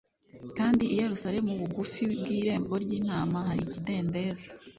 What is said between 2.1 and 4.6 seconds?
bw'irembo ry'Intama hari ikidendezi,